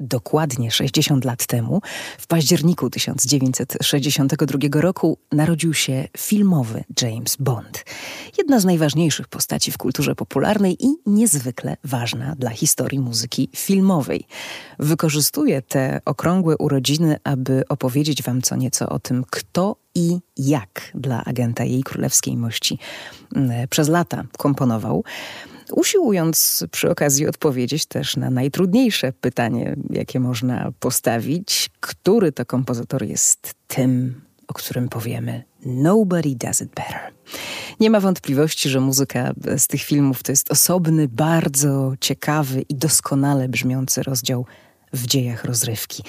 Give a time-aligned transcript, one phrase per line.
[0.00, 1.80] Dokładnie 60 lat temu,
[2.18, 7.84] w październiku 1962 roku, narodził się filmowy James Bond.
[8.38, 14.26] Jedna z najważniejszych postaci w kulturze popularnej i niezwykle ważna dla historii muzyki filmowej.
[14.78, 21.24] Wykorzystuję te okrągłe urodziny, aby opowiedzieć Wam co nieco o tym, kto i jak dla
[21.24, 22.78] agenta jej królewskiej mości
[23.34, 25.04] mm, przez lata komponował
[25.72, 33.54] usiłując przy okazji odpowiedzieć też na najtrudniejsze pytanie, jakie można postawić: który to kompozytor jest
[33.66, 37.00] tym, o którym powiemy Nobody Does It Better.
[37.80, 43.48] Nie ma wątpliwości, że muzyka z tych filmów to jest osobny, bardzo ciekawy i doskonale
[43.48, 44.46] brzmiący rozdział
[44.94, 46.02] w dziejach rozrywki.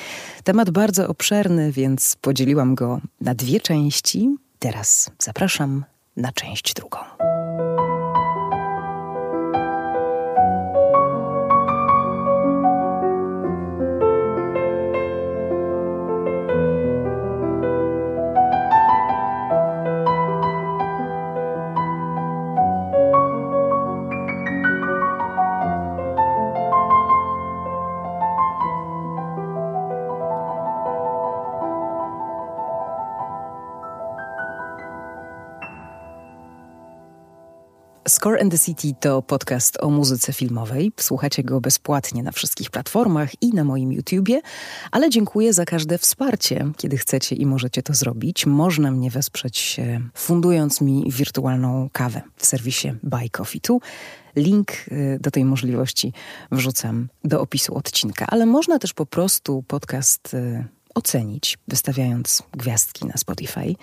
[0.44, 4.36] Temat bardzo obszerny, więc podzieliłam go na dwie części.
[4.60, 5.86] Teraz zapraszam
[6.18, 6.98] na część drugą.
[38.26, 40.92] Score and the City to podcast o muzyce filmowej.
[41.00, 44.42] Słuchacie go bezpłatnie na wszystkich platformach i na moim YouTubie,
[44.92, 48.46] ale dziękuję za każde wsparcie, kiedy chcecie i możecie to zrobić.
[48.46, 49.80] Można mnie wesprzeć
[50.14, 53.76] fundując mi wirtualną kawę w serwisie Buy Coffee 2.
[54.36, 56.14] Link y, do tej możliwości
[56.52, 60.66] wrzucam do opisu odcinka, ale można też po prostu podcast y,
[60.96, 63.76] ocenić, wystawiając gwiazdki na Spotify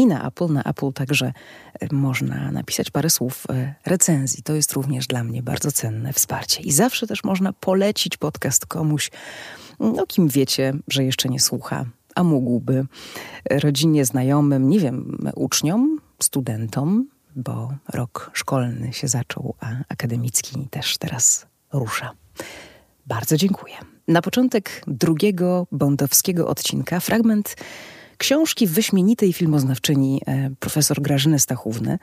[0.00, 0.52] i na Apple.
[0.52, 1.32] Na Apple także
[1.80, 4.42] e, można napisać parę słów e, recenzji.
[4.42, 6.62] To jest również dla mnie bardzo cenne wsparcie.
[6.62, 9.10] I zawsze też można polecić podcast komuś,
[9.78, 11.84] o kim wiecie, że jeszcze nie słucha,
[12.14, 12.86] a mógłby.
[13.50, 21.46] Rodzinie, znajomym, nie wiem, uczniom, studentom, bo rok szkolny się zaczął, a akademicki też teraz
[21.72, 22.12] rusza.
[23.06, 23.74] Bardzo dziękuję.
[24.08, 27.56] Na początek drugiego bondowskiego odcinka fragment
[28.20, 31.98] książki wyśmienitej filmoznawczyni e, profesor Grażyny Stachówny.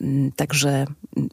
[0.00, 0.86] Mm, także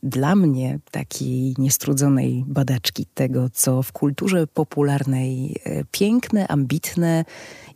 [0.04, 7.26] dla mnie, takiej niestrudzonej badaczki tego, co w kulturze popularnej e, piękne, ambitne,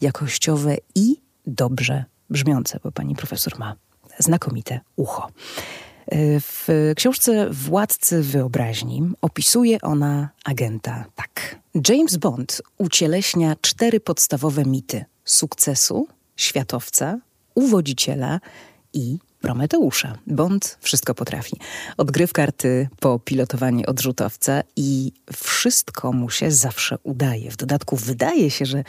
[0.02, 1.16] jakościowe i
[1.48, 3.76] dobrze brzmiące, bo pani profesor ma
[4.20, 5.28] znakomite ucho.
[6.08, 11.60] E, w książce Władcy Wyobraźni opisuje ona agenta tak.
[11.90, 17.20] James Bond ucieleśnia cztery podstawowe mity sukcesu, światowca,
[17.56, 18.40] uwodziciela
[18.94, 20.18] i Prometeusza.
[20.28, 21.60] Bond wszystko potrafi.
[21.98, 27.52] Od gry w karty po pilotowanie odrzutowca i wszystko mu się zawsze udaje.
[27.52, 28.84] W dodatku wydaje się, że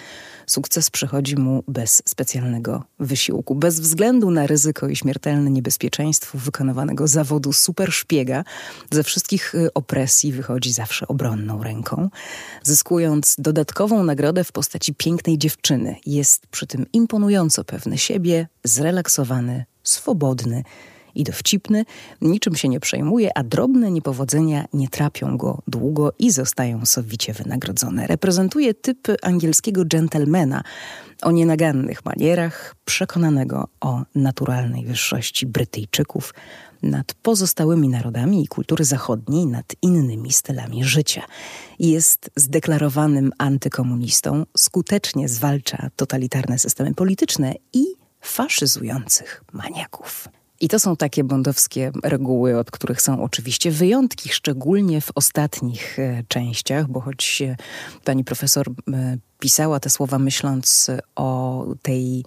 [0.46, 3.54] sukces przychodzi mu bez specjalnego wysiłku.
[3.54, 8.44] Bez względu na ryzyko i śmiertelne niebezpieczeństwo wykonywanego zawodu superszpiega,
[8.90, 12.08] ze wszystkich y, opresji wychodzi zawsze obronną ręką.
[12.62, 20.62] Zyskując dodatkową nagrodę w postaci pięknej dziewczyny, jest przy tym imponująco pewny siebie, zrelaksowany, swobodny
[21.14, 21.84] i dowcipny,
[22.20, 28.06] niczym się nie przejmuje, a drobne niepowodzenia nie trapią go długo i zostają sowicie wynagrodzone.
[28.06, 30.62] Reprezentuje typ angielskiego gentlemana
[31.22, 36.34] o nienagannych manierach, przekonanego o naturalnej wyższości Brytyjczyków
[36.82, 41.22] nad pozostałymi narodami i kultury zachodniej, nad innymi stylami życia.
[41.78, 47.84] Jest zdeklarowanym antykomunistą, skutecznie zwalcza totalitarne systemy polityczne i
[48.20, 50.28] faszyzujących maniaków.
[50.60, 56.22] I to są takie bondowskie reguły, od których są oczywiście wyjątki, szczególnie w ostatnich e,
[56.28, 57.56] częściach, bo choć e,
[58.04, 62.24] pani profesor e, pisała te słowa myśląc o tej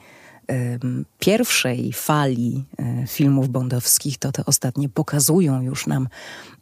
[1.20, 2.66] pierwszej fali
[3.08, 6.08] filmów bondowskich, to te ostatnie pokazują już nam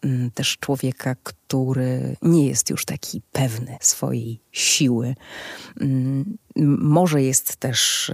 [0.02, 5.16] mm, też człowieka, który nie jest już taki pewny swojej siły.
[5.82, 6.38] Mm,
[6.82, 8.12] może jest też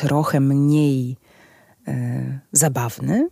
[0.00, 1.16] trochę mniej
[1.88, 3.28] e, zabawny,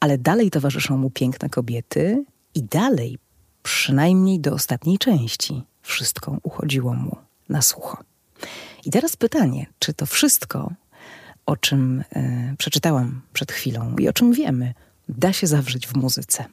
[0.00, 2.24] ale dalej towarzyszą mu piękne kobiety
[2.54, 3.18] i dalej,
[3.62, 7.16] przynajmniej do ostatniej części, wszystko uchodziło mu
[7.48, 7.98] na sucho.
[8.84, 10.72] I teraz pytanie, czy to wszystko,
[11.46, 14.74] o czym e, przeczytałam przed chwilą i o czym wiemy,
[15.08, 16.44] da się zawrzeć w muzyce?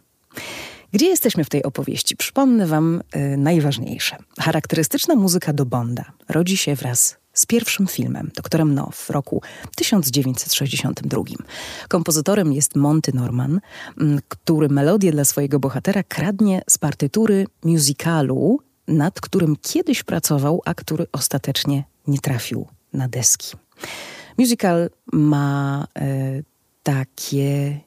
[0.92, 2.16] Gdzie jesteśmy w tej opowieści?
[2.16, 4.18] Przypomnę Wam y, najważniejsze.
[4.40, 9.42] Charakterystyczna muzyka do Bonda rodzi się wraz z pierwszym filmem, doktorem No, w roku
[9.76, 11.22] 1962.
[11.88, 13.60] Kompozytorem jest Monty Norman,
[14.28, 21.06] który melodię dla swojego bohatera kradnie z partytury musicalu nad którym kiedyś pracował, a który
[21.12, 23.58] ostatecznie nie trafił na deski.
[24.38, 26.42] Musical ma e,
[26.84, 27.80] takie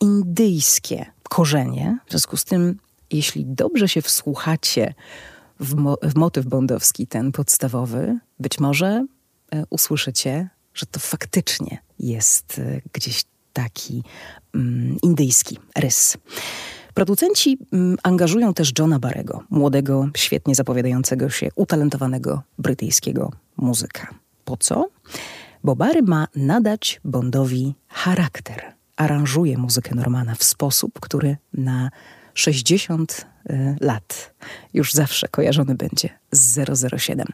[0.00, 2.78] indyjskie korzenie, w związku z tym,
[3.10, 4.94] jeśli dobrze się wsłuchacie
[5.60, 9.06] w, mo w motyw bondowski, ten podstawowy, być może
[9.52, 14.02] e, usłyszycie, że to faktycznie jest e, gdzieś taki
[14.54, 16.16] mm, indyjski rys.
[16.94, 24.14] Producenci mm, angażują też Johna Barego, młodego, świetnie zapowiadającego się, utalentowanego brytyjskiego muzyka.
[24.44, 24.88] Po co?
[25.64, 28.62] Bo Barry ma nadać Bondowi charakter.
[28.96, 31.90] Aranżuje muzykę Normana w sposób, który na
[32.34, 33.24] 60 y,
[33.80, 34.34] lat
[34.74, 37.26] już zawsze kojarzony będzie z 007.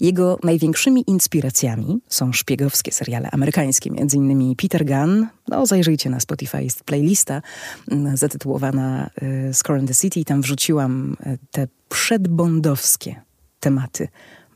[0.00, 5.26] Jego największymi inspiracjami są szpiegowskie seriale amerykańskie, innymi Peter Gunn.
[5.48, 7.42] No, zajrzyjcie na Spotify, jest playlista
[7.90, 9.10] mm, zatytułowana
[9.50, 10.24] y, Score in the City.
[10.24, 13.20] Tam wrzuciłam y, te przedbondowskie
[13.60, 14.08] tematy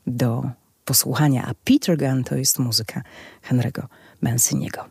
[0.07, 0.45] do
[0.85, 3.03] posłuchania, a Peter Gunn to jest muzyka
[3.51, 3.83] Henry'ego
[4.25, 4.85] Manciniego.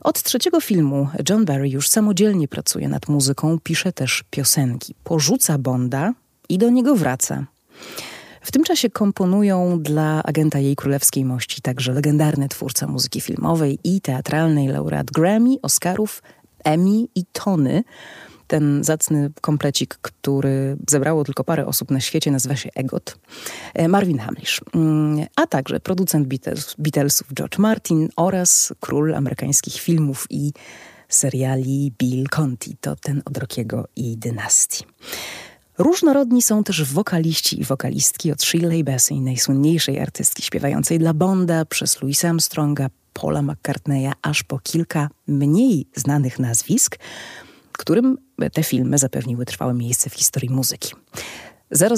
[0.00, 4.94] Od trzeciego filmu John Barry już samodzielnie pracuje nad muzyką, pisze też piosenki.
[5.04, 6.12] Porzuca Bonda
[6.48, 7.44] i do niego wraca.
[8.42, 14.00] W tym czasie komponują dla agenta jej królewskiej mości także legendarny twórca muzyki filmowej i
[14.00, 16.22] teatralnej, laureat Grammy, Oscarów,
[16.64, 17.84] Emmy i Tony,
[18.48, 23.18] ten zacny komplecik, który zebrało tylko parę osób na świecie, nazywa się EGOT.
[23.74, 30.26] E, Marvin Hamlish, mm, a także producent Beatles, Beatlesów George Martin oraz król amerykańskich filmów
[30.30, 30.52] i
[31.08, 32.76] seriali Bill Conti.
[32.80, 34.84] To ten od Rockiego i dynastii.
[35.78, 42.02] Różnorodni są też wokaliści i wokalistki od Shirley Bassey, najsłynniejszej artystki śpiewającej dla Bonda, przez
[42.02, 46.98] Louisa Armstronga, Paula McCartneya, aż po kilka mniej znanych nazwisk,
[47.72, 48.18] którym
[48.52, 50.94] te filmy zapewniły trwałe miejsce w historii muzyki.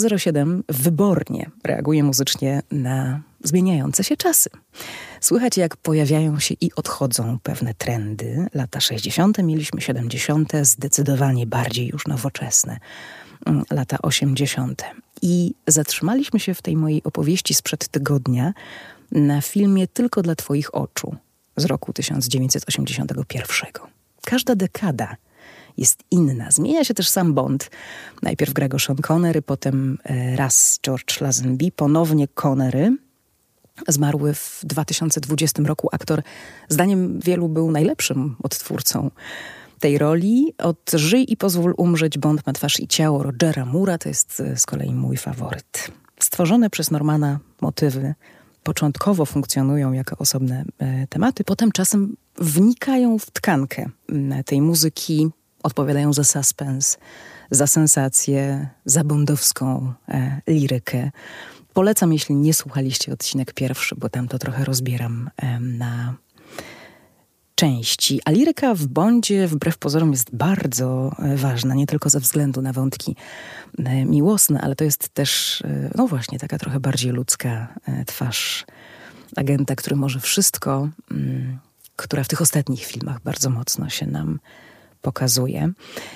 [0.09, 4.51] 007 wybornie reaguje muzycznie na zmieniające się czasy.
[5.21, 8.47] Słychać, jak pojawiają się i odchodzą pewne trendy.
[8.55, 12.79] Lata 60., mieliśmy 70., zdecydowanie bardziej już nowoczesne.
[13.47, 14.83] Mm, lata 80.
[15.23, 18.53] I zatrzymaliśmy się w tej mojej opowieści sprzed tygodnia
[19.13, 21.17] na filmie Tylko dla Twoich oczu
[21.57, 23.71] z roku 1981.
[24.25, 25.17] Każda dekada
[25.77, 26.51] jest inna.
[26.51, 27.71] Zmienia się też sam Bond.
[28.23, 32.97] Najpierw gra go Sean Connery, potem e, raz George Lazenby, ponownie Connery.
[33.89, 36.23] Zmarły w 2020 roku aktor,
[36.69, 39.11] zdaniem wielu był najlepszym odtwórcą
[39.81, 40.55] tej roli.
[40.59, 44.57] Od Żyj i pozwól umrzeć Bond ma twarz i ciało Rogera Mura to jest e,
[44.57, 45.91] z kolei mój faworyt.
[46.21, 48.15] Stworzone przez Normana motywy
[48.63, 53.91] początkowo funkcjonują jako osobne e, tematy, potem czasem wnikają w tkankę
[54.47, 55.31] tej muzyki,
[55.63, 56.99] odpowiadają za suspens,
[57.51, 61.11] za sensację, za bondowską e, lirykę.
[61.73, 66.15] Polecam, jeśli nie słuchaliście odcinek pierwszy, bo tam to trochę rozbieram e, na
[67.61, 68.21] części.
[68.25, 72.73] A liryka w Bondzie wbrew pozorom jest bardzo e, ważna, nie tylko ze względu na
[72.73, 73.17] wątki
[73.79, 77.75] e, miłosne, ale to jest też, e, no właśnie, taka trochę bardziej ludzka
[78.07, 78.67] twarz
[79.37, 81.59] agenta, który może wszystko, mm,
[81.97, 84.39] która w tych ostatnich filmach bardzo mocno się nam
[85.03, 85.73] pokazuje.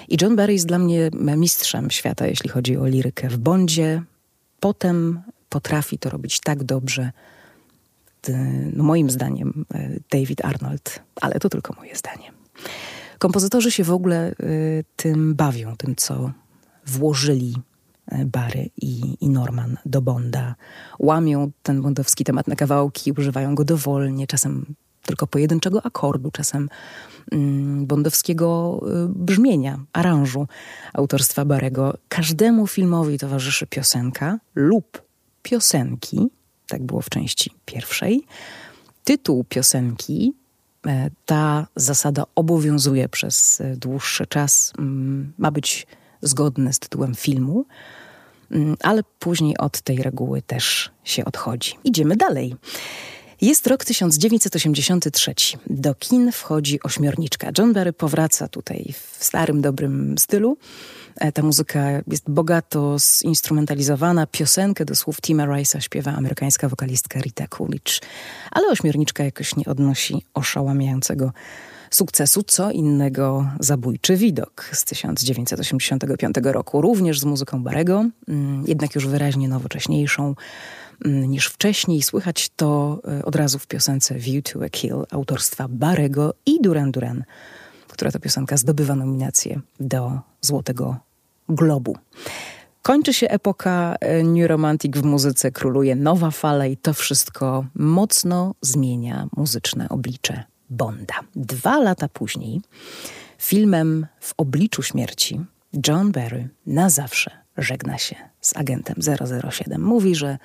[0.09, 4.03] I John Barry jest dla mnie mistrzem świata, jeśli chodzi o lirykę w Bondzie.
[4.61, 7.13] Potem potrafi to robić tak dobrze,
[8.73, 12.33] no moim zdaniem, e, David Arnold, ale to tylko moje zdanie.
[13.19, 14.35] Kompozytorzy się w ogóle e,
[14.97, 16.33] tym bawią, tym co
[16.87, 17.57] włożyli
[18.09, 20.55] e, Barry i, i Norman do Bonda.
[20.99, 24.75] Łamią ten bondowski temat na kawałki, używają go dowolnie, czasem
[25.07, 26.69] tylko pojedynczego akordu, czasem
[27.33, 30.47] mm, bondowskiego y, brzmienia, aranżu
[30.93, 31.99] autorstwa Barego.
[32.09, 35.03] Każdemu filmowi towarzyszy piosenka lub
[35.43, 36.29] piosenki,
[36.69, 38.27] tak było w części pierwszej.
[39.05, 40.35] Tytuł piosenki,
[40.87, 45.87] e, ta zasada obowiązuje przez e, dłuższy czas, mm, ma być
[46.23, 47.67] zgodny z tytułem filmu,
[48.51, 51.75] mm, ale później od tej reguły też się odchodzi.
[51.85, 52.57] Idziemy dalej.
[53.41, 55.35] Jest rok 1983.
[55.67, 57.51] Do kin wchodzi ośmiorniczka.
[57.59, 60.57] John Barry powraca tutaj w starym, dobrym stylu.
[61.17, 64.27] E, ta muzyka jest bogato zinstrumentalizowana.
[64.27, 68.01] Piosenkę do słów Tima Rice'a śpiewa amerykańska wokalistka Rita Coolidge.
[68.51, 71.33] Ale ośmiorniczka jakoś nie odnosi oszałamiającego
[71.91, 72.43] sukcesu.
[72.43, 76.81] Co innego zabójczy widok z 1985 roku.
[76.81, 80.35] Również z muzyką Barego, mm, jednak już wyraźnie nowocześniejszą
[81.05, 82.03] niż wcześniej.
[82.03, 86.93] Słychać to e, od razu w piosence View to a Kill autorstwa Barego i Duran
[86.93, 87.25] Duran,
[87.89, 90.97] która to piosenka zdobywa nominację do Złotego
[91.49, 91.97] Globu.
[92.83, 98.55] Kończy się epoka e, New Romantic w muzyce, króluje nowa fala i to wszystko mocno
[98.61, 101.15] zmienia muzyczne oblicze Bonda.
[101.37, 102.61] Dwa lata później,
[103.39, 105.41] filmem W obliczu śmierci,
[105.89, 108.97] John Barry na zawsze żegna się z agentem
[109.51, 109.83] 007.
[109.83, 110.39] Mówi, że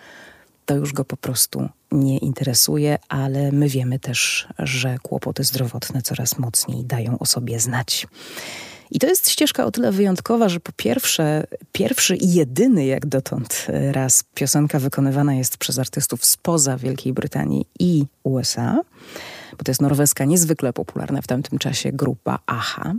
[0.70, 6.40] to już go po prostu nie interesuje, ale my wiemy też, że kłopoty zdrowotne coraz
[6.40, 8.08] mocniej dają o sobie znać.
[8.92, 13.68] I to jest ścieżka o tyle wyjątkowa, że po pierwsze, pierwszy i jedyny jak dotąd
[13.92, 18.82] raz piosenka wykonywana jest przez artystów spoza Wielkiej Brytanii i USA,
[19.58, 22.94] bo to jest norweska niezwykle popularna w tamtym czasie grupa AHA.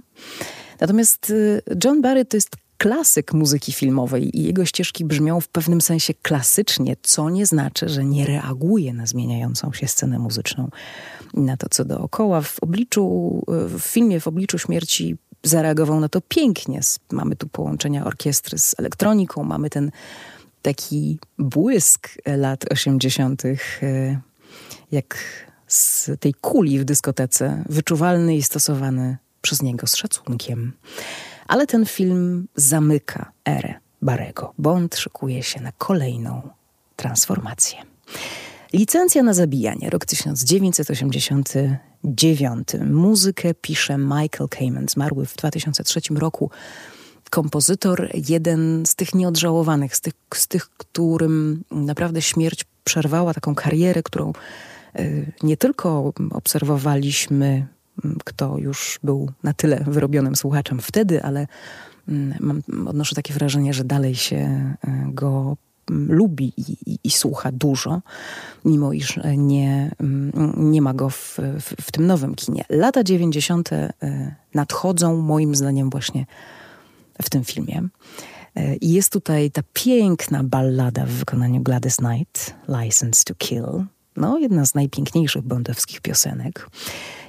[0.80, 5.80] Natomiast y, John Barry to jest klasyk muzyki filmowej i jego ścieżki brzmią w pewnym
[5.80, 10.70] sensie klasycznie, co nie znaczy, że nie reaguje na zmieniającą się scenę muzyczną
[11.34, 12.40] i na to, co dookoła.
[12.40, 16.80] W obliczu, w filmie W obliczu śmierci zareagował na to pięknie.
[17.12, 19.90] Mamy tu połączenia orkiestry z elektroniką, mamy ten
[20.62, 24.20] taki błysk lat 80., e,
[24.92, 25.16] jak
[25.66, 30.72] z tej kuli w dyskotece, wyczuwalny i stosowany przez niego z szacunkiem.
[31.50, 34.54] Ale ten film zamyka erę Barego.
[34.58, 36.48] Bond szykuje się na kolejną
[36.96, 37.78] transformację.
[38.72, 42.68] Licencja na zabijanie, rok 1989.
[42.90, 46.50] Muzykę pisze Michael Kamen, zmarły w 2003 roku.
[47.30, 54.02] Kompozytor, jeden z tych nieodżałowanych, z tych, z tych którym naprawdę śmierć przerwała taką karierę,
[54.02, 54.32] którą
[54.98, 57.66] y, nie tylko obserwowaliśmy
[58.24, 61.46] kto już był na tyle wyrobionym słuchaczem wtedy, ale
[62.40, 64.76] mam, odnoszę takie wrażenie, że dalej się e,
[65.12, 65.56] go
[65.90, 68.02] lubi i, i, i, słucha dużo,
[68.64, 72.64] mimo iż nie, mm, nie ma go w, w, w tym nowym kinie.
[72.70, 73.72] Lata 90.
[73.72, 73.90] E,
[74.54, 76.26] nadchodzą moim zdaniem właśnie
[77.22, 77.88] w tym filmie.
[78.54, 83.84] E, I jest tutaj ta piękna ballada w wykonaniu Gladys Knight, License to Kill.
[84.20, 86.68] No, jedna z najpiękniejszych bondowskich piosenek.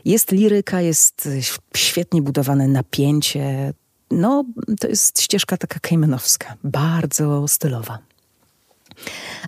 [0.05, 1.29] Jest liryka, jest
[1.75, 3.73] świetnie budowane napięcie.
[4.11, 4.45] No,
[4.79, 7.99] to jest ścieżka taka kejmenowska, bardzo stylowa.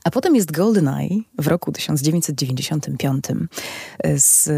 [0.04, 3.26] A potem jest GoldenEye w roku 1995
[4.16, 4.50] z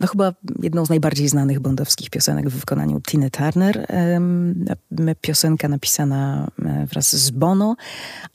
[0.00, 3.86] no chyba jedną z najbardziej znanych bondowskich piosenek w wykonaniu Tiny Turner.
[5.20, 7.76] Piosenka napisana e, wraz z Bono,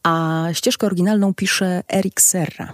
[0.04, 2.74] a ścieżkę oryginalną pisze Eric Serra.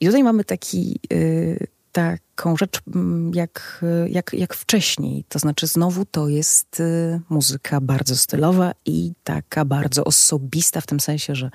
[0.00, 5.24] I tutaj mamy taki y, taką rzecz mm, jak, jak, jak wcześniej.
[5.28, 11.00] To znaczy, znowu to jest y, muzyka bardzo stylowa i taka bardzo osobista, w tym
[11.00, 11.50] sensie, że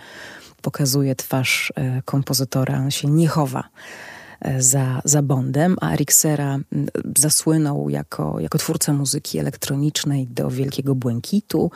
[0.62, 3.64] pokazuje twarz y, kompozytora, on się nie chowa
[4.48, 6.60] y, za, za Bondem, a Eric Serra
[7.18, 11.72] zasłynął jako, jako twórca muzyki elektronicznej do Wielkiego Błękitu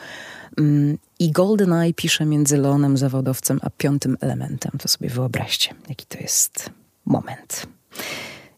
[0.58, 4.72] mm, i GoldenEye pisze między Leonem zawodowcem a piątym elementem.
[4.78, 6.70] To sobie wyobraźcie, jaki to jest
[7.04, 7.66] moment.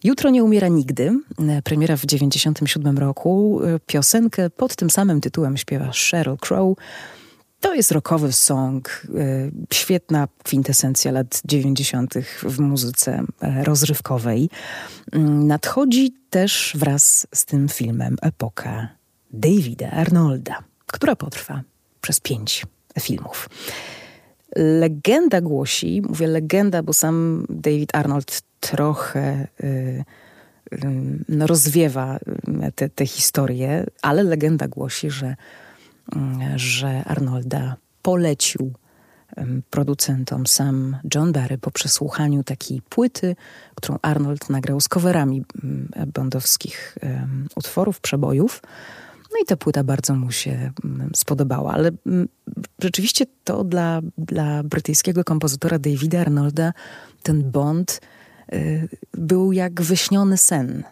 [0.05, 1.21] Jutro nie umiera nigdy.
[1.65, 3.61] Premiera w 97 roku.
[3.87, 6.77] Piosenkę pod tym samym tytułem śpiewa Sheryl Crow.
[7.61, 12.15] To jest rockowy song, e, świetna kwintesencja lat 90.
[12.43, 14.51] w muzyce e, rozrywkowej.
[15.13, 18.89] Mm, nadchodzi też wraz z tym filmem epoka
[19.31, 21.63] Davida Arnolda, która potrwa
[22.01, 22.67] przez pięć
[23.01, 23.49] filmów.
[24.57, 29.67] Legenda głosi, mówię legenda, bo sam David Arnold trochę y,
[30.73, 30.79] y,
[31.29, 32.19] no, rozwiewa
[32.75, 35.37] te, te historie, ale legenda głosi, że,
[36.17, 36.19] y,
[36.57, 38.73] że Arnolda polecił
[39.71, 43.37] producentom sam John Barry po przesłuchaniu takiej płyty,
[43.75, 45.45] którą Arnold nagrał z coverami
[46.15, 46.99] bondowskich
[47.57, 48.63] utworów, przebojów.
[49.33, 50.73] No i ta płyta bardzo mu się
[51.15, 51.91] spodobała, ale
[52.83, 56.73] rzeczywiście to dla, dla brytyjskiego kompozytora Davida Arnolda
[57.23, 58.01] ten Bond
[58.53, 60.85] Y, był jak wyśniony sen.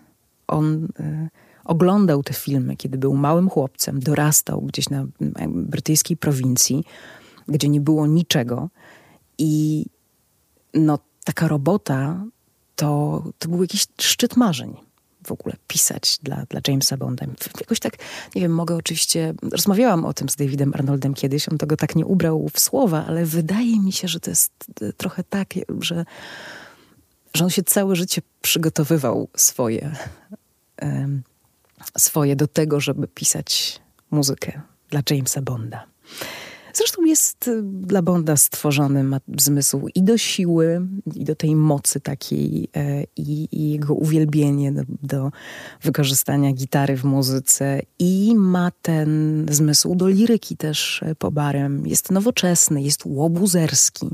[0.48, 1.28] On y,
[1.64, 5.06] oglądał te filmy, kiedy był małym chłopcem, dorastał gdzieś na
[5.48, 6.84] brytyjskiej prowincji,
[7.48, 8.68] gdzie nie było niczego.
[9.38, 9.84] I
[10.74, 12.24] no, taka robota
[12.76, 14.76] to, to był jakiś szczyt marzeń
[15.26, 17.26] w ogóle pisać dla, dla Jamesa Bonda.
[17.60, 17.96] Jakoś tak,
[18.34, 22.06] nie wiem, mogę oczywiście, rozmawiałam o tym z Davidem Arnoldem kiedyś, on tego tak nie
[22.06, 24.52] ubrał w słowa, ale wydaje mi się, że to jest
[24.96, 26.04] trochę tak, że
[27.34, 29.96] że on się całe życie przygotowywał swoje,
[31.98, 33.80] swoje do tego, żeby pisać
[34.10, 35.86] muzykę dla Jamesa Bonda.
[36.76, 42.00] Zresztą jest y, dla Bonda stworzony ma zmysł i do siły, i do tej mocy
[42.00, 45.30] takiej, e, i, i jego uwielbienie do, do,
[45.82, 51.86] wykorzystania gitary w muzyce, i ma ten zmysł do liryki też e, po barem.
[51.86, 54.08] Jest nowoczesny, jest łobuzerski,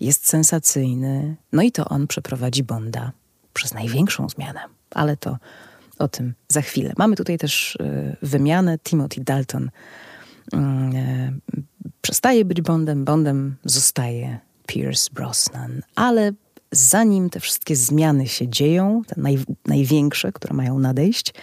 [0.00, 1.36] jest sensacyjny.
[1.52, 3.12] No i to on przeprowadzi Bonda
[3.52, 5.38] przez największą zmianę, ale to
[5.98, 6.92] o tym za chwilę.
[6.98, 8.78] Mamy tutaj też e, wymianę.
[8.78, 9.70] Timothy Dalton
[10.52, 11.40] mm,
[12.00, 16.32] przestaje być Bondem, Bondem zostaje Pierce Brosnan, ale
[16.72, 21.34] zanim te wszystkie zmiany się dzieją, te naj, największe, które mają nadejść,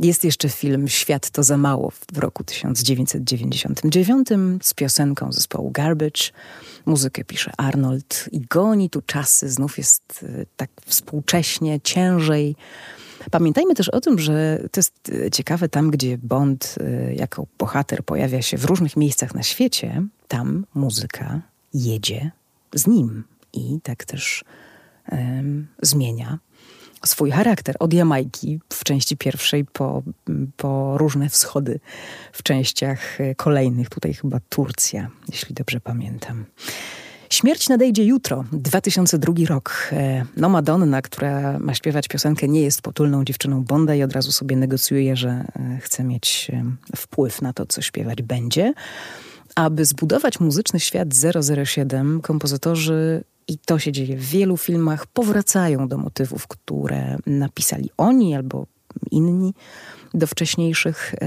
[0.00, 4.28] jest jeszcze film Świat to za mało w roku 1999
[4.62, 6.22] z piosenką zespołu Garbage.
[6.86, 9.50] Muzykę pisze Arnold i goni tu czasy.
[9.50, 12.56] Znów jest e, tak współcześnie, ciężej.
[13.30, 18.04] Pamiętajmy też o tym, że to jest e, ciekawe tam, gdzie Bond e, jako bohater
[18.04, 21.40] pojawia się w różnych miejscach na świecie, tam muzyka
[21.74, 22.30] jedzie
[22.74, 24.44] z nim i tak też
[25.12, 26.38] um, zmienia
[27.06, 27.76] swój charakter.
[27.78, 30.02] Od Jamajki w części pierwszej po,
[30.56, 31.80] po różne wschody
[32.32, 33.88] w częściach e, kolejnych.
[33.88, 36.44] Tutaj chyba Turcja, jeśli dobrze pamiętam.
[37.30, 39.88] Śmierć nadejdzie jutro, 2002 rok.
[39.92, 44.32] E, no Madonna, która ma śpiewać piosenkę, nie jest potulną dziewczyną Bonda i od razu
[44.32, 46.50] sobie negocjuje, że e, chce mieć
[46.96, 48.72] wpływ na to, co śpiewać będzie.
[49.54, 51.08] Aby zbudować muzyczny świat
[51.64, 58.34] 007, kompozytorzy i to się dzieje w wielu filmach, powracają do motywów, które napisali oni
[58.34, 58.66] albo
[59.10, 59.54] inni
[60.14, 61.18] do wcześniejszych e,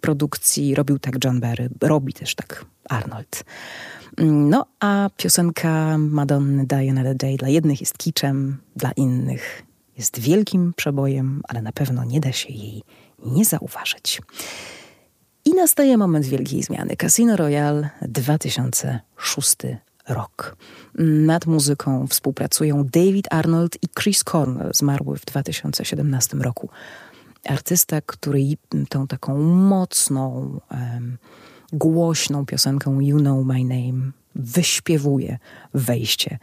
[0.00, 0.74] produkcji.
[0.74, 3.44] Robił tak John Barry, robi też tak Arnold.
[4.18, 9.62] No a piosenka Madonny Die Another Day dla jednych jest kiczem, dla innych
[9.96, 12.82] jest wielkim przebojem, ale na pewno nie da się jej
[13.24, 14.22] nie zauważyć.
[15.44, 16.96] I nastaje moment wielkiej zmiany.
[16.96, 19.56] Casino Royale 2006
[20.08, 20.56] rok.
[20.98, 26.68] Nad muzyką współpracują David Arnold i Chris Cornell, zmarły w 2017 roku.
[27.48, 28.40] Artysta, który
[28.88, 31.18] tą taką mocną, um,
[31.72, 35.38] głośną piosenką You Know My Name wyśpiewuje
[35.74, 36.38] wejście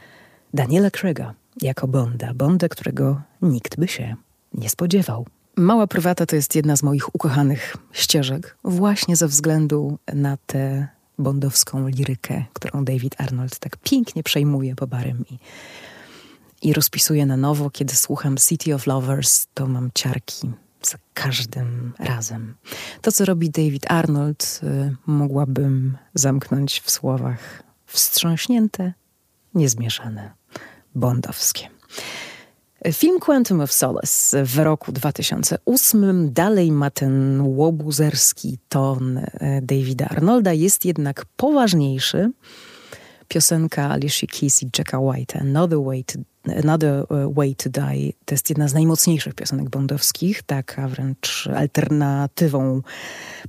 [0.53, 2.33] Daniela Craiga jako Bonda.
[2.33, 4.15] Bonda, którego nikt by się
[4.53, 5.25] nie spodziewał.
[5.55, 10.87] Mała prywata to jest jedna z moich ukochanych ścieżek, właśnie ze względu na tę
[11.23, 15.39] bondowską lirykę, którą David Arnold tak pięknie przejmuje po barem i,
[16.67, 17.69] i rozpisuje na nowo.
[17.69, 22.55] Kiedy słucham City of Lovers, to mam ciarki za każdym razem.
[23.01, 28.93] To, co robi David Arnold, y, mogłabym zamknąć w słowach wstrząśnięte,
[29.53, 30.31] niezmieszane,
[30.95, 31.69] bondowskie.
[32.89, 40.53] Film Quantum of Solace w roku 2008 dalej ma ten łobuzerski ton e, Davida Arnolda,
[40.53, 42.31] jest jednak poważniejszy.
[43.27, 46.19] Piosenka Alicia Keys i Jacka White, Another Way to,
[46.63, 52.81] Another e, Way to Die, to jest jedna z najmocniejszych piosenek bondowskich, taka wręcz alternatywą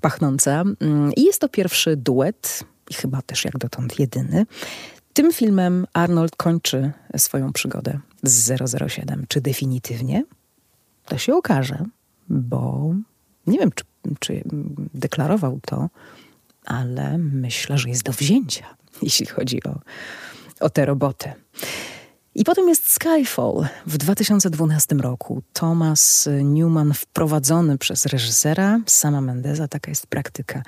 [0.00, 0.62] pachnąca.
[0.80, 4.46] Mm, I jest to pierwszy duet, i chyba też jak dotąd jedyny.
[5.12, 9.24] Tym filmem Arnold kończy swoją przygodę z 007.
[9.28, 10.24] Czy definitywnie?
[11.04, 11.84] To się okaże,
[12.28, 12.90] bo
[13.46, 13.84] nie wiem, czy,
[14.20, 14.42] czy
[14.94, 15.88] deklarował to,
[16.64, 19.80] ale myślę, że jest do wzięcia, jeśli chodzi o,
[20.60, 21.34] o tę robotę.
[22.34, 25.42] I potem jest Skyfall w 2012 roku.
[25.52, 30.62] Thomas Newman wprowadzony przez reżysera Sama Mendeza, taka jest praktyka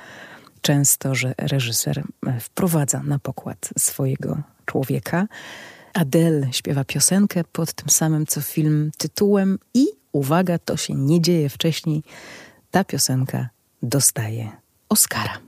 [0.65, 2.03] często, że reżyser
[2.41, 5.27] wprowadza na pokład swojego człowieka.
[5.95, 11.49] Adele śpiewa piosenkę pod tym samym co film tytułem i uwaga, to się nie dzieje
[11.49, 12.03] wcześniej.
[12.71, 13.49] Ta piosenka
[13.83, 14.51] dostaje
[14.89, 15.39] Oscara.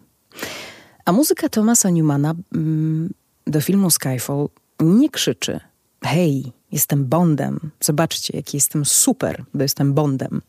[1.04, 3.14] A muzyka Thomasa Newmana mm,
[3.46, 4.48] do filmu Skyfall
[4.80, 5.60] nie krzyczy
[6.06, 10.42] hej, jestem Bondem, zobaczcie, jaki jestem super, bo jestem Bondem.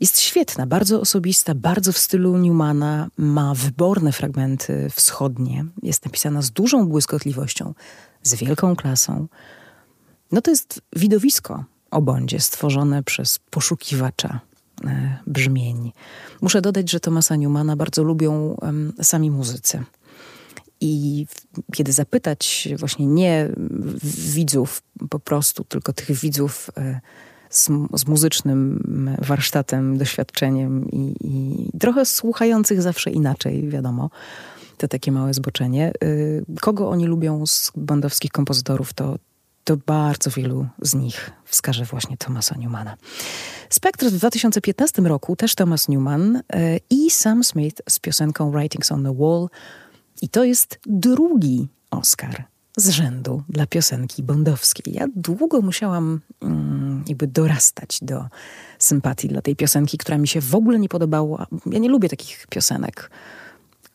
[0.00, 6.50] Jest świetna, bardzo osobista, bardzo w stylu Newmana, ma wyborne fragmenty wschodnie, jest napisana z
[6.50, 7.74] dużą błyskotliwością,
[8.22, 9.26] z wielką klasą.
[10.32, 14.40] No to jest widowisko o Bondzie stworzone przez poszukiwacza
[14.84, 15.92] e, brzmień.
[16.40, 18.56] Muszę dodać, że Tomasa Newmana bardzo lubią
[19.02, 19.84] sami muzycy.
[20.80, 21.26] I
[21.72, 23.48] kiedy zapytać właśnie nie
[24.34, 27.00] widzów po prostu, tylko tych widzów e,
[27.56, 34.10] z, z muzycznym warsztatem, doświadczeniem i, i trochę słuchających zawsze inaczej, wiadomo,
[34.78, 35.92] to takie małe zboczenie.
[36.04, 39.18] Y, kogo oni lubią z bandowskich kompozytorów, to,
[39.64, 42.96] to bardzo wielu z nich wskaże właśnie Thomasa Newmana.
[43.70, 46.42] Spectre w 2015 roku też Thomas Newman y,
[46.90, 49.48] i Sam Smith z piosenką Writings on the Wall
[50.22, 52.44] I to jest drugi Oscar
[52.76, 54.94] z rzędu dla piosenki bondowskiej.
[54.94, 58.24] Ja długo musiałam mm, jakby dorastać do
[58.78, 61.46] sympatii dla tej piosenki, która mi się w ogóle nie podobała.
[61.66, 63.10] Ja nie lubię takich piosenek,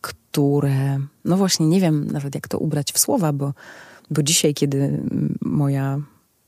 [0.02, 3.54] które, no właśnie, nie wiem nawet jak to ubrać w słowa, bo,
[4.12, 5.04] bo dzisiaj, kiedy
[5.42, 6.00] moja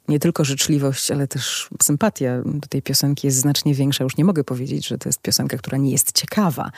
[0.08, 4.04] nie tylko życzliwość, ale też sympatia do tej piosenki jest znacznie większa.
[4.04, 6.72] Już nie mogę powiedzieć, że to jest piosenka, która nie jest ciekawa,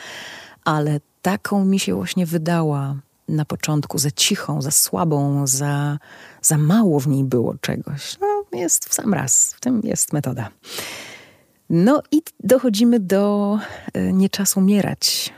[0.64, 2.96] ale taką mi się właśnie wydała
[3.28, 6.00] na początku, za cichą, za słabą, za,
[6.42, 8.20] za mało w niej było czegoś.
[8.22, 10.50] No, jest w sam raz, w tym jest metoda.
[11.70, 13.58] No i dochodzimy do
[13.94, 15.34] e, Nie czas umierać.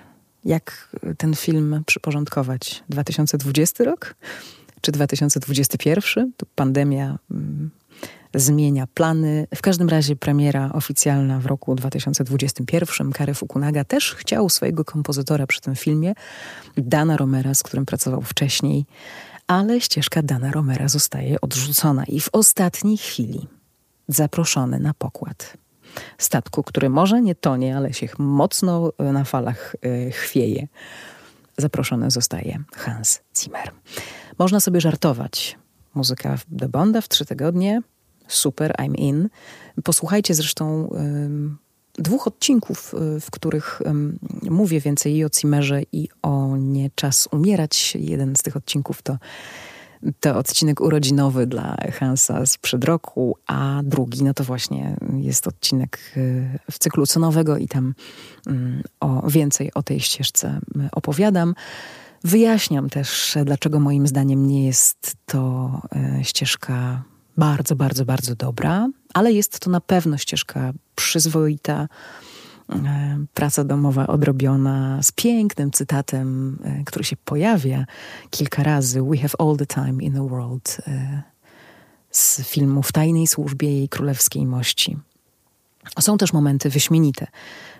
[0.45, 2.83] Jak ten film przyporządkować?
[2.89, 4.15] 2020 rok?
[4.81, 6.31] Czy 2021?
[6.37, 7.69] Tu pandemia mm,
[8.35, 9.47] zmienia plany.
[9.55, 13.11] W każdym razie premiera oficjalna w roku 2021.
[13.11, 16.13] Kary Fukunaga też chciał swojego kompozytora przy tym filmie,
[16.77, 18.85] Dana Romera, z którym pracował wcześniej,
[19.47, 23.47] ale ścieżka Dana Romera zostaje odrzucona i w ostatniej chwili
[24.07, 25.57] zaproszony na pokład
[26.17, 30.67] statku, który może nie tonie, ale się mocno na falach e, chwieje.
[31.57, 33.71] Zaproszony zostaje Hans Zimmer.
[34.39, 35.57] Można sobie żartować.
[35.93, 37.81] Muzyka do Bonda w trzy tygodnie,
[38.27, 39.29] super, I'm in.
[39.83, 40.89] Posłuchajcie zresztą
[41.97, 43.81] dwóch odcinków, y, w których
[44.43, 47.95] mówię więcej i o Cimerze i o Nie czas umierać.
[47.99, 49.17] Jeden z tych odcinków to
[50.19, 56.59] to odcinek urodzinowy dla Hansa sprzed roku, a drugi, no to właśnie jest odcinek y,
[56.71, 57.93] w cyklu cenowego i tam
[58.99, 60.59] o więcej o tej ścieżce
[60.91, 61.55] opowiadam.
[62.23, 65.71] Wyjaśniam też, dlaczego moim zdaniem nie jest to
[66.19, 67.03] y, ścieżka
[67.37, 71.87] bardzo, bardzo, bardzo dobra, ale jest to na pewno ścieżka przyzwoita,
[72.69, 77.85] e, praca domowa odrobiona z pięknym cytatem, e, który się pojawia
[78.29, 79.01] kilka razy.
[79.01, 81.23] We have all the time in the world e,
[82.11, 84.97] z filmu W tajnej służbie jej królewskiej mości.
[85.99, 87.27] Są też momenty wyśmienite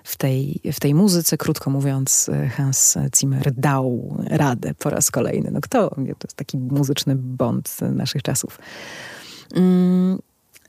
[0.04, 1.38] w tej, w tej muzyce.
[1.38, 5.52] Krótko mówiąc, Hans Zimmer dał radę po raz kolejny.
[5.52, 5.90] No kto?
[5.90, 8.60] To jest taki muzyczny bond naszych czasów.
[9.56, 10.20] Mm,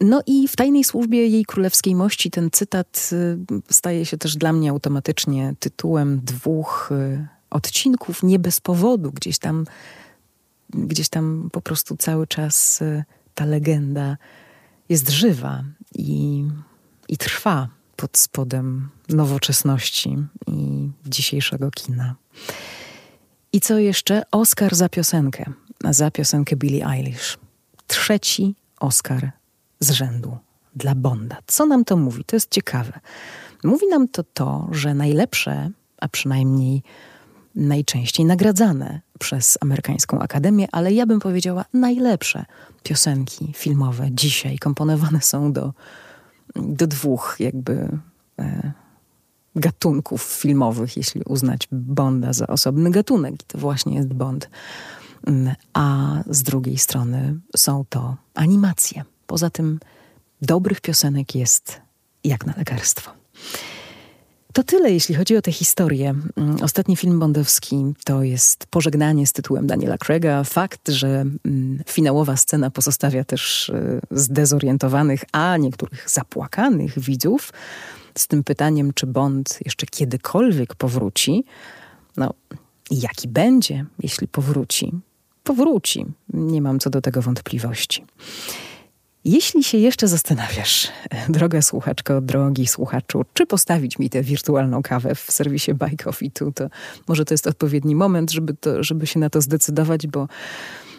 [0.00, 3.38] no i w tajnej służbie jej królewskiej mości ten cytat y,
[3.70, 9.12] staje się też dla mnie automatycznie tytułem dwóch y, odcinków, nie bez powodu.
[9.12, 9.64] Gdzieś tam,
[10.70, 14.16] gdzieś tam po prostu cały czas y, ta legenda
[14.88, 15.64] jest żywa
[15.94, 16.44] i,
[17.08, 22.14] i trwa pod spodem nowoczesności i dzisiejszego kina.
[23.52, 24.22] I co jeszcze?
[24.30, 25.52] Oscar za piosenkę,
[25.90, 27.38] za piosenkę Billie Eilish.
[27.86, 29.32] Trzeci Oscar
[29.80, 30.38] z rzędu
[30.76, 31.36] dla Bonda.
[31.46, 32.24] Co nam to mówi?
[32.24, 33.00] To jest ciekawe.
[33.64, 36.82] Mówi nam to to, że najlepsze, a przynajmniej
[37.54, 42.44] najczęściej nagradzane przez amerykańską akademię, ale ja bym powiedziała najlepsze
[42.82, 45.72] piosenki filmowe dzisiaj komponowane są do,
[46.56, 47.88] do dwóch jakby
[48.38, 48.72] e,
[49.56, 53.34] gatunków filmowych, jeśli uznać Bonda za osobny gatunek.
[53.34, 54.50] I to właśnie jest Bond
[55.72, 59.04] a z drugiej strony są to animacje.
[59.26, 59.80] Poza tym
[60.42, 61.80] dobrych piosenek jest
[62.24, 63.10] jak na lekarstwo.
[64.52, 66.14] To tyle, jeśli chodzi o tę historię.
[66.36, 70.44] Mm, ostatni film bondowski to jest Pożegnanie z tytułem Daniela Craiga.
[70.44, 71.08] Fakt, że
[71.44, 77.52] mm, finałowa scena pozostawia też y, zdezorientowanych, a niektórych zapłakanych widzów
[78.14, 81.44] z tym pytaniem, czy Bond jeszcze kiedykolwiek powróci.
[82.16, 82.34] No,
[82.90, 84.92] jaki będzie, jeśli powróci?
[85.48, 86.06] Powróci.
[86.34, 88.04] Nie mam co do tego wątpliwości.
[89.24, 90.88] Jeśli się jeszcze zastanawiasz,
[91.38, 96.52] droga słuchaczko, drogi słuchaczu, czy postawić mi tę wirtualną kawę w serwisie Buy Coffee tu,
[96.52, 96.68] to
[97.08, 100.28] może to jest odpowiedni moment, żeby, to, żeby się na to zdecydować, bo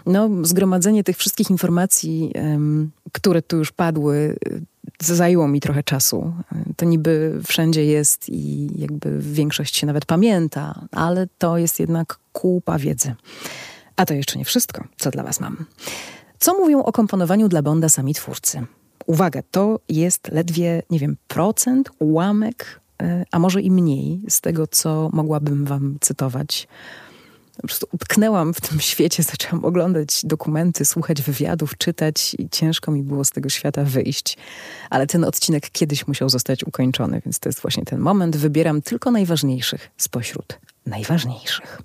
[0.06, 2.34] no, zgromadzenie tych wszystkich informacji,
[3.12, 4.36] które tu już padły,
[5.00, 6.34] zajęło mi trochę czasu.
[6.76, 12.80] To niby wszędzie jest i jakby większość się nawet pamięta, ale to jest jednak kupa
[12.80, 13.16] wiedzy.
[14.00, 15.66] A to jeszcze nie wszystko, co dla Was mam.
[16.40, 18.66] Co mówią o komponowaniu dla Bonda sami twórcy?
[19.06, 24.68] Uwaga, to jest ledwie, nie wiem, procent, ułamek, e, a może i mniej z tego,
[24.68, 26.68] co mogłabym Wam cytować.
[27.62, 33.04] Po prostu utknęłam w tym świecie, zaczęłam oglądać dokumenty, słuchać wywiadów, czytać i ciężko mi
[33.04, 34.38] było z tego świata wyjść.
[34.90, 38.38] Ale ten odcinek kiedyś musiał zostać ukończony, więc to jest właśnie ten moment.
[38.38, 41.82] Wybieram tylko najważniejszych spośród najważniejszych.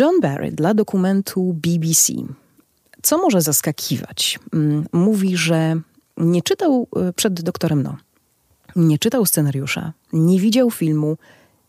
[0.00, 2.12] John Barry dla dokumentu BBC.
[3.02, 4.38] Co może zaskakiwać?
[4.52, 5.80] Mm, mówi, że
[6.16, 7.96] nie czytał y, przed doktorem No.
[8.76, 11.16] Nie czytał scenariusza, nie widział filmu,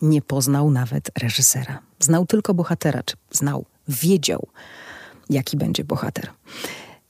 [0.02, 1.80] Nie poznał nawet reżysera.
[2.00, 4.48] Znał tylko bohatera, czy znał, wiedział,
[5.30, 6.30] jaki będzie bohater.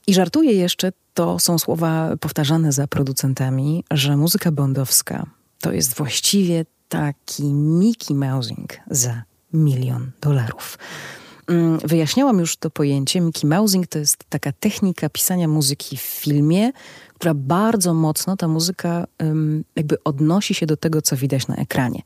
[0.06, 5.26] I żartuje jeszcze, to są słowa powtarzane za producentami, że muzyka bondowska
[5.60, 10.78] to jest właściwie taki Mickey Mousing za milion dolarów.
[11.46, 13.20] Mm, wyjaśniałam już to pojęcie.
[13.20, 16.72] Mickey Mousing to jest taka technika pisania muzyki w filmie,
[17.14, 19.06] która bardzo mocno, ta muzyka
[19.76, 22.02] jakby odnosi się do tego, co widać na ekranie.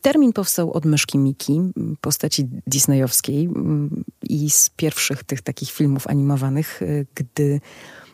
[0.00, 1.60] Termin powstał od myszki Miki,
[2.00, 3.48] postaci disneyowskiej
[4.22, 7.60] i z pierwszych tych takich filmów animowanych, y, gdy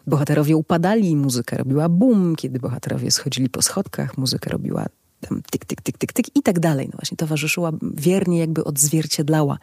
[0.06, 4.86] bohaterowie upadali, muzyka robiła boom, kiedy bohaterowie schodzili po schodkach, muzyka robiła
[5.20, 6.86] tam tyk, tyk, tyk, tyk, tyk i tak dalej.
[6.86, 9.58] No właśnie towarzyszyła, wiernie jakby odzwierciedlała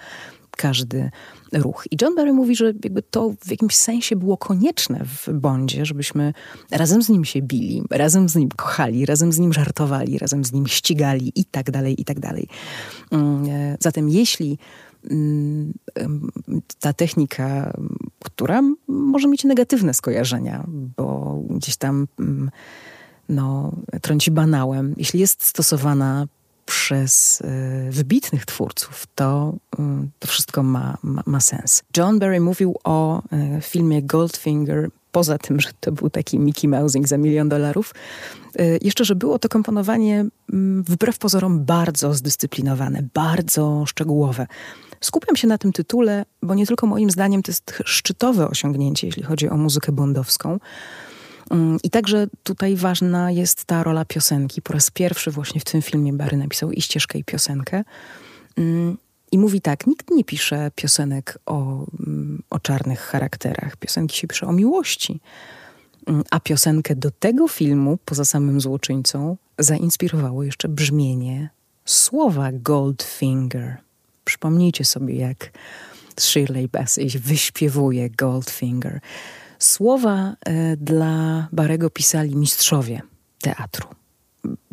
[0.57, 1.11] każdy
[1.53, 1.83] ruch.
[1.91, 6.33] I John Barry mówi, że jakby to w jakimś sensie było konieczne w Bondzie, żebyśmy
[6.71, 10.53] razem z nim się bili, razem z nim kochali, razem z nim żartowali, razem z
[10.53, 12.47] nim ścigali i tak dalej, i tak dalej.
[13.11, 14.57] Mm, e, zatem jeśli
[15.09, 15.73] mm,
[16.79, 17.73] ta technika,
[18.23, 22.51] która może mieć negatywne skojarzenia, bo gdzieś tam mm,
[23.29, 26.27] no, trąci banałem, jeśli jest stosowana
[26.67, 29.81] przez y, wybitnych twórców, to, y,
[30.19, 31.83] to wszystko ma, ma, ma, sens.
[31.97, 33.21] John Barry mówił o
[33.57, 37.93] y, filmie Goldfinger, poza tym, że to był taki Mickey Mousing za milion dolarów,
[38.81, 44.47] jeszcze, że było to komponowanie mm, wbrew pozorom bardzo zdyscyplinowane, bardzo szczegółowe.
[45.01, 49.23] Skupiam się na tym tytule, bo nie tylko moim zdaniem to jest szczytowe osiągnięcie, jeśli
[49.23, 50.59] chodzi o muzykę bondowską,
[51.83, 54.61] I także tutaj ważna jest ta rola piosenki.
[54.61, 57.83] Po raz pierwszy właśnie w tym filmie Barry napisał i ścieżkę, i piosenkę.
[58.57, 58.97] Mm,
[59.31, 63.77] I mówi tak, nikt nie pisze piosenek o, mm, o czarnych charakterach.
[63.77, 65.19] Piosenki się pisze o miłości.
[66.31, 71.49] A piosenkę do tego filmu, poza samym złoczyńcą, zainspirowało jeszcze brzmienie
[71.85, 73.77] słowa Goldfinger.
[74.25, 75.51] Przypomnijcie sobie, jak
[76.19, 78.99] Shirley Bassey wyśpiewuje Goldfinger.
[79.59, 83.01] Słowa e, dla Barego pisali mistrzowie
[83.41, 83.87] teatru.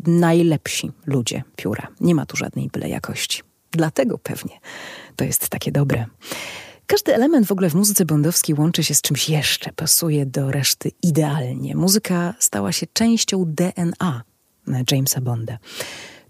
[0.07, 1.87] Najlepsi ludzie pióra.
[1.99, 3.41] Nie ma tu żadnej byle jakości.
[3.71, 4.59] Dlatego pewnie
[5.15, 6.05] to jest takie dobre.
[6.87, 10.91] Każdy element w ogóle w muzyce bondowskiej łączy się z czymś jeszcze, pasuje do reszty
[11.01, 11.75] idealnie.
[11.75, 14.23] Muzyka stała się częścią DNA
[14.91, 15.57] Jamesa Bonda.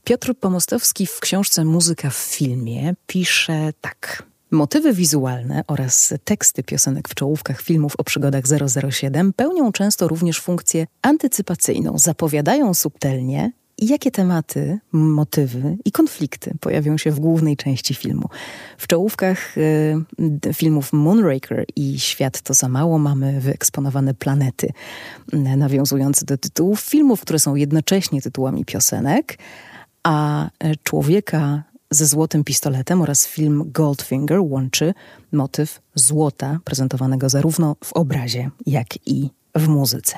[0.03, 4.23] Piotr Pomostowski w książce Muzyka w filmie pisze tak.
[4.55, 8.43] Motywy wizualne oraz teksty piosenek w czołówkach filmów o przygodach
[8.89, 17.11] 007 pełnią często również funkcję antycypacyjną, zapowiadają subtelnie, jakie tematy, motywy i konflikty pojawią się
[17.11, 18.29] w głównej części filmu.
[18.77, 24.69] W czołówkach y, filmów Moonraker i Świat to za mało mamy wyeksponowane planety,
[25.33, 29.37] nawiązujące do tytułów filmów, które są jednocześnie tytułami piosenek,
[30.03, 30.49] a
[30.83, 34.93] człowieka ze Złotym Pistoletem oraz film Goldfinger łączy
[35.31, 40.17] motyw złota, prezentowanego zarówno w obrazie, jak i w muzyce.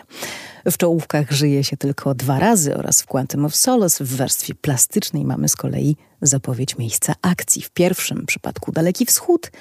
[0.66, 5.26] W czołówkach żyje się tylko dwa razy oraz w Quantum of Solace w warstwie plastycznej
[5.26, 7.62] mamy z kolei zapowiedź miejsca akcji.
[7.62, 9.52] W pierwszym przypadku Daleki Wschód,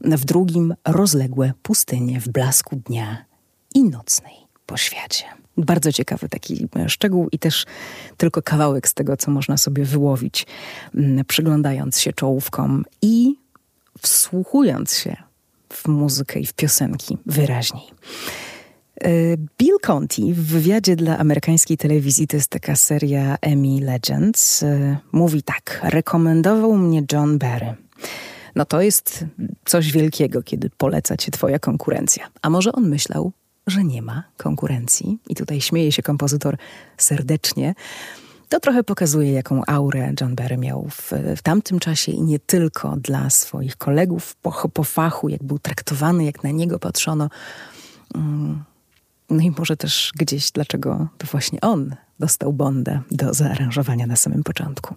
[0.00, 3.24] w drugim rozległe pustynie w blasku dnia
[3.74, 4.34] i nocnej
[4.66, 5.37] poświacie.
[5.58, 7.66] Bardzo ciekawy taki e, szczegół i też
[8.16, 10.46] tylko kawałek z tego, co można sobie wyłowić,
[11.26, 13.34] przyglądając się czołówkom i
[14.02, 15.16] wsłuchując się
[15.72, 17.82] w muzykę i w piosenki wyraźniej.
[19.00, 19.10] E,
[19.58, 25.42] Bill Conti w wywiadzie dla amerykańskiej telewizji, to jest taka seria Emmy Legends, e, mówi
[25.42, 27.74] tak: Rekomendował mnie John Barry.
[28.54, 29.24] No to jest
[29.64, 32.28] coś wielkiego, kiedy poleca cię twoja konkurencja.
[32.42, 33.32] A może on myślał,
[33.70, 36.56] że nie ma konkurencji, i tutaj śmieje się kompozytor
[36.96, 37.74] serdecznie,
[38.48, 42.96] to trochę pokazuje, jaką aurę John Barry miał w, w tamtym czasie i nie tylko
[42.96, 47.28] dla swoich kolegów po, po fachu, jak był traktowany, jak na niego patrzono.
[48.14, 48.64] Mm,
[49.30, 54.44] no i może też gdzieś, dlaczego to właśnie on dostał Bonda do zaaranżowania na samym
[54.44, 54.94] początku.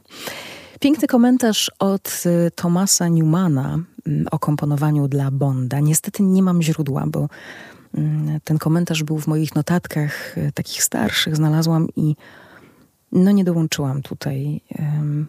[0.80, 5.80] Piękny komentarz od y, Thomasa Newmana mm, o komponowaniu dla Bonda.
[5.80, 7.30] Niestety nie mam źródła, bo
[8.44, 12.16] ten komentarz był w moich notatkach e, takich starszych, znalazłam i
[13.12, 15.28] no nie dołączyłam tutaj um,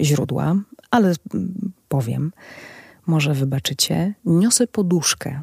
[0.00, 0.56] źródła,
[0.90, 1.14] ale
[1.88, 2.32] powiem,
[3.06, 5.40] może wybaczycie, niosę poduszkę,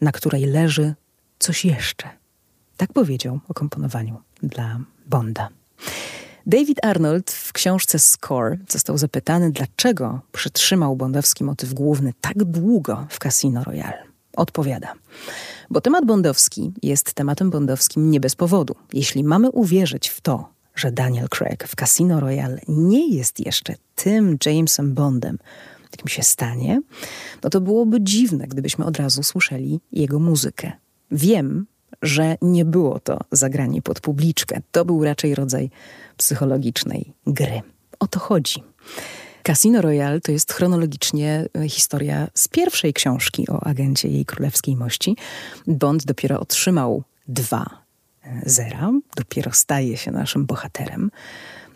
[0.00, 0.94] na której leży
[1.38, 2.08] coś jeszcze.
[2.76, 5.48] Tak powiedział o komponowaniu dla Bonda.
[6.46, 13.18] David Arnold w książce Score został zapytany, dlaczego przytrzymał bondowski motyw główny tak długo w
[13.18, 14.11] Casino Royale.
[14.36, 14.92] Odpowiada.
[15.70, 18.74] Bo temat bondowski jest tematem bondowskim nie bez powodu.
[18.92, 24.38] Jeśli mamy uwierzyć w to, że Daniel Craig w Casino Royale nie jest jeszcze tym
[24.46, 25.38] Jamesem Bondem,
[25.92, 26.82] jakim się stanie,
[27.42, 30.72] no to byłoby dziwne, gdybyśmy od razu słyszeli jego muzykę.
[31.10, 31.66] Wiem,
[32.02, 34.60] że nie było to zagranie pod publiczkę.
[34.72, 35.70] To był raczej rodzaj
[36.16, 37.62] psychologicznej gry.
[37.98, 38.62] O to chodzi.
[39.42, 45.16] Casino Royale to jest chronologicznie e, historia z pierwszej książki o agencie jej królewskiej mości.
[45.66, 47.66] Bond dopiero otrzymał dwa
[48.24, 51.10] e, zera, dopiero staje się naszym bohaterem.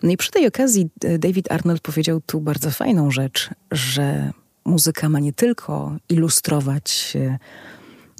[0.02, 4.32] No i przy tej okazji e, David Arnold powiedział tu bardzo fajną rzecz, że
[4.64, 7.16] muzyka ma nie tylko ilustrować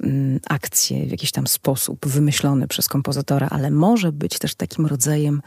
[0.03, 5.41] mm, akcję w jakiś tam sposób wymyślony przez kompozytora, ale może być też takim rodzajem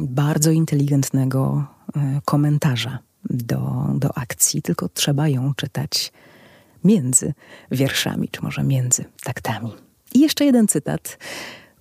[0.00, 1.66] bardzo inteligentnego
[1.96, 2.98] e, komentarza
[3.30, 6.12] do, do akcji, tylko trzeba ją czytać
[6.84, 7.34] między
[7.70, 9.72] wierszami, czy może między taktami.
[10.14, 11.18] I jeszcze jeden cytat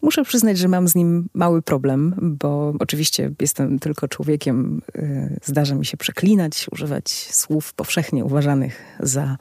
[0.02, 4.82] Muszę przyznać, że mam z nim mały problem, bo oczywiście jestem tylko człowiekiem.
[4.96, 9.38] Y, zdarza mi się przeklinać, używać słów powszechnie uważanych za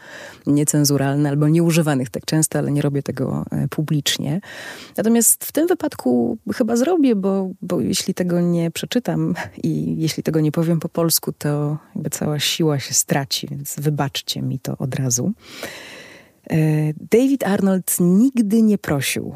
[0.46, 4.40] niecenzuralne albo nieużywanych tak często, ale nie robię tego y, publicznie.
[4.96, 10.40] Natomiast w tym wypadku chyba zrobię, bo, bo jeśli tego nie przeczytam i jeśli tego
[10.40, 11.78] nie powiem po polsku, to
[12.10, 15.32] cała siła się straci, więc wybaczcie mi to od razu.
[16.52, 19.34] Y, David Arnold nigdy nie prosił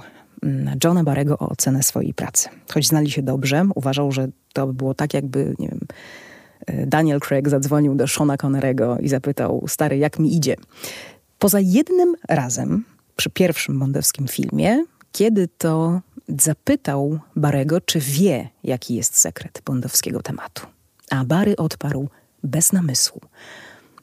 [0.85, 2.49] Johna Barego o ocenę swojej pracy.
[2.73, 5.81] Choć znali się dobrze, uważał, że to by było tak, jakby, nie wiem,
[6.67, 10.57] e, Daniel Craig zadzwonił do Shona Connerego i zapytał, stary, jak mi idzie?
[11.39, 12.85] Poza jednym razem,
[13.17, 20.67] przy pierwszym bondowskim filmie, kiedy to zapytał Barego, czy wie, jaki jest sekret bondowskiego tematu.
[21.11, 22.09] A Bary odparł
[22.45, 23.21] bez namysłu.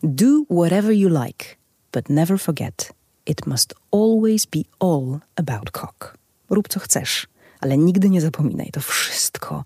[0.04, 1.45] Do whatever you like,
[1.93, 2.93] but never forget,
[3.26, 6.17] it must always be all about cock
[6.50, 7.28] rób co chcesz,
[7.60, 9.64] ale nigdy nie zapominaj, to wszystko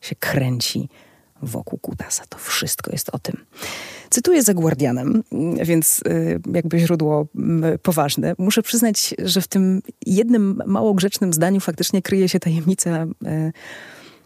[0.00, 0.88] się kręci
[1.42, 2.24] wokół kutasa.
[2.28, 3.44] To wszystko jest o tym.
[4.10, 5.22] Cytuję za Guardianem,
[5.62, 7.26] więc y, jakby źródło
[7.82, 8.34] poważne.
[8.38, 13.52] Muszę przyznać, że w tym jednym mało grzecznym zdaniu faktycznie kryje się tajemnica y,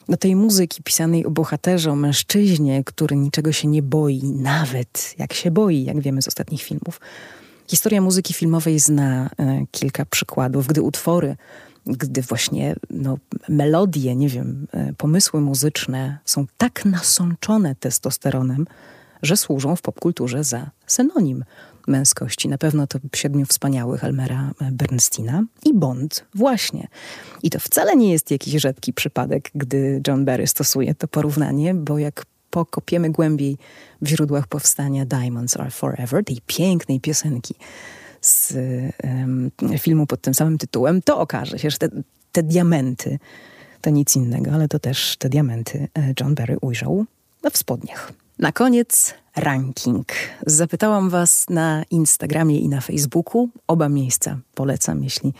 [0.09, 5.33] no tej muzyki pisanej o bohaterze, o mężczyźnie, który niczego się nie boi, nawet jak
[5.33, 7.01] się boi, jak wiemy z ostatnich filmów.
[7.69, 11.37] Historia muzyki filmowej zna y, kilka przykładów, gdy utwory
[11.87, 18.67] gdy właśnie no, melodie, nie wiem, e, pomysły muzyczne są tak nasączone testosteronem,
[19.23, 21.45] że służą w popkulturze za synonim
[21.87, 22.49] męskości.
[22.49, 26.89] Na pewno to Siedmiu Wspaniałych Elmera e, Bernsteina i Bond właśnie.
[27.43, 31.99] I to wcale nie jest jakiś rzadki przypadek, gdy John Barry stosuje to porównanie, bo
[31.99, 33.59] jak pokopiemy głębiej
[34.03, 37.55] w źródłach powstania Diamonds Are Forever, tej pięknej piosenki
[38.21, 38.55] z
[39.79, 41.89] filmu pod tym samym tytułem, to okaże się, że te,
[42.33, 43.19] te diamenty
[43.81, 47.05] to nic innego, ale to też te diamenty e, John Barry ujrzał
[47.53, 48.13] w spodniach.
[48.39, 50.07] Na koniec ranking.
[50.47, 53.49] Zapytałam Was na Instagramie i na Facebooku.
[53.67, 55.33] Oba miejsca polecam, jeśli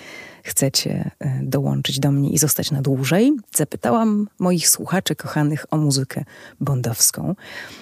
[0.43, 3.33] chcecie e, dołączyć do mnie i zostać na dłużej.
[3.55, 6.25] Zapytałam moich słuchaczy kochanych o muzykę
[6.61, 7.35] bondowską,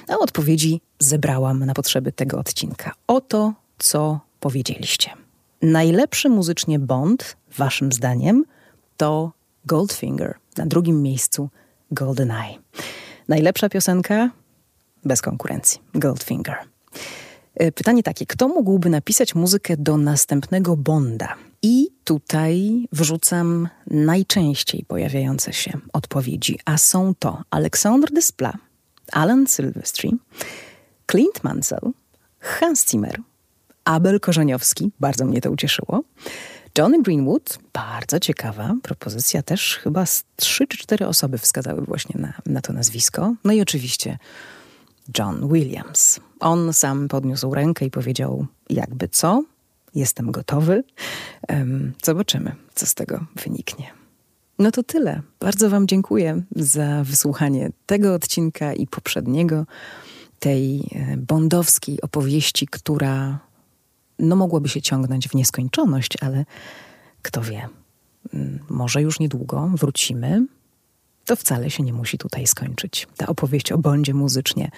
[0.08, 2.94] a odpowiedzi zebrałam na potrzeby tego odcinka.
[3.06, 5.10] Oto co powiedzieliście.
[5.62, 8.44] Najlepszy muzycznie Bond, waszym zdaniem,
[8.96, 9.32] to
[9.64, 10.34] Goldfinger.
[10.56, 11.48] Na drugim miejscu
[11.90, 12.58] GoldenEye.
[13.28, 14.30] Najlepsza piosenka?
[15.04, 15.80] Bez konkurencji.
[15.94, 16.56] Goldfinger.
[17.54, 21.34] E, pytanie takie, kto mógłby napisać muzykę do następnego Bonda?
[21.62, 28.56] I tutaj wrzucam najczęściej pojawiające się odpowiedzi, a są to Alexandre Desplat,
[29.12, 30.18] Alan Silvestri,
[31.10, 31.92] Clint Mansell,
[32.38, 33.20] Hans Zimmer,
[33.88, 36.02] Abel Korzeniowski, bardzo mnie to ucieszyło.
[36.78, 40.04] Johnny Greenwood, bardzo ciekawa propozycja, też chyba
[40.36, 43.34] trzy czy cztery osoby wskazały właśnie na, na to nazwisko.
[43.44, 44.18] No i oczywiście
[45.18, 46.20] John Williams.
[46.40, 49.42] On sam podniósł rękę i powiedział: Jakby co?
[49.94, 50.84] Jestem gotowy.
[51.48, 53.90] Um, zobaczymy, co z tego wyniknie.
[54.58, 55.22] No to tyle.
[55.40, 59.66] Bardzo Wam dziękuję za wysłuchanie tego odcinka i poprzedniego,
[60.38, 63.47] tej e, bondowskiej opowieści, która
[64.18, 66.44] no mogłoby się ciągnąć w nieskończoność, ale
[67.22, 67.68] kto wie,
[68.34, 70.46] mm, może już niedługo wrócimy.
[71.24, 73.08] To wcale się nie musi tutaj skończyć.
[73.16, 74.70] Ta opowieść o Bondzie muzycznie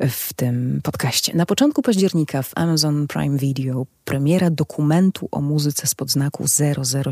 [0.00, 1.36] w tym podcaście.
[1.36, 6.44] Na początku października w Amazon Prime Video premiera dokumentu o muzyce spod znaku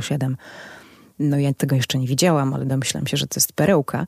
[0.01, 0.37] 007
[1.19, 4.07] no ja tego jeszcze nie widziałam, ale domyślam się, że to jest perełka,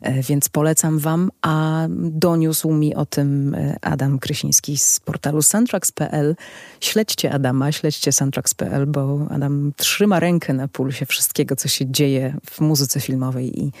[0.00, 6.36] e, więc polecam wam, a doniósł mi o tym e, Adam Krysiński z portalu soundtracks.pl.
[6.80, 12.60] Śledźcie Adama, śledźcie soundtracks.pl, bo Adam trzyma rękę na pulsie wszystkiego, co się dzieje w
[12.60, 13.72] muzyce filmowej i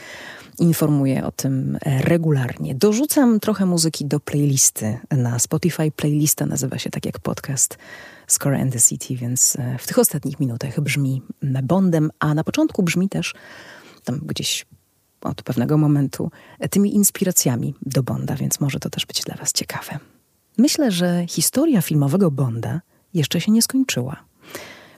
[0.60, 2.74] Informuję o tym regularnie.
[2.74, 5.90] Dorzucam trochę muzyki do playlisty na Spotify.
[5.96, 7.78] Playlista nazywa się tak jak podcast
[8.32, 11.22] Score and the City, więc e, w tych ostatnich minutach brzmi
[11.62, 13.34] Bondem, a na początku brzmi też
[14.04, 14.66] tam gdzieś
[15.20, 16.30] od pewnego momentu
[16.70, 19.98] tymi inspiracjami do Bonda, więc może to też być dla Was ciekawe.
[20.58, 22.80] Myślę, że historia filmowego Bonda
[23.14, 24.16] jeszcze się nie skończyła.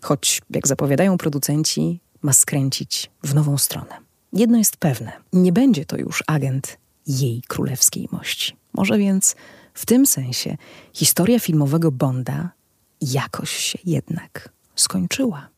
[0.02, 3.98] Choć, jak zapowiadają producenci, ma skręcić w nową stronę.
[4.32, 8.56] Jedno jest pewne: nie będzie to już agent jej królewskiej mości.
[8.72, 9.36] Może więc
[9.74, 10.56] w tym sensie
[10.92, 12.50] historia filmowego Bonda
[13.02, 15.51] jakoś się jednak skończyła.